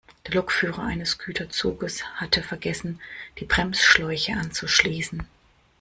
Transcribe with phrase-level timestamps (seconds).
[0.25, 2.99] Der Lokführer eines Güterzuges hatte vergessen,
[3.37, 5.27] die Bremsschläuche anzuschließen.